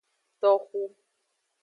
[0.41, 0.81] Toxu.